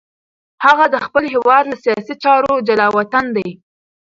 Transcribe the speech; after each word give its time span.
هغه 0.65 0.85
د 0.93 0.95
خپل 1.05 1.23
هېواد 1.33 1.63
له 1.71 1.77
سیاسي 1.83 2.13
چارو 2.23 2.53
جلاوطن 2.67 3.25
دی. 3.35 3.49